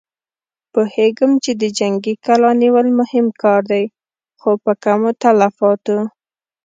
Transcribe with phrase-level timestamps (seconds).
[0.73, 3.85] پوهېږم چې د جنګي کلا نيول مهم کار دی،
[4.39, 5.97] خو په کمو تلفاتو.